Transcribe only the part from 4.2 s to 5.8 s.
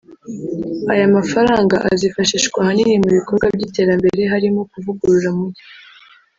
harimo kuvugurura umugi